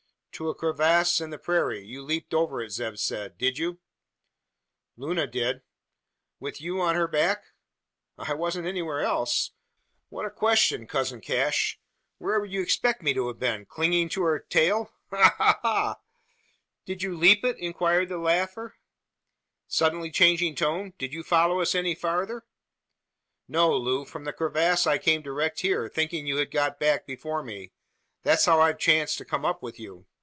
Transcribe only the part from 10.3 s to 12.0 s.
question, cousin Cash!